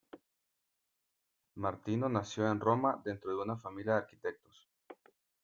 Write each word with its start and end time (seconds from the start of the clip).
Martino 1.53 2.09
nació 2.09 2.49
en 2.49 2.59
Roma 2.59 2.99
dentro 3.05 3.29
de 3.37 3.43
una 3.43 3.55
familia 3.55 3.91
de 3.93 3.97
arquitectos. 3.99 4.67